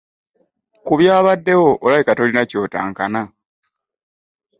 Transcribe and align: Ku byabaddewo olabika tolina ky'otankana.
Ku 0.85 0.93
byabaddewo 0.99 1.69
olabika 1.85 2.11
tolina 2.17 2.43
ky'otankana. 2.49 3.21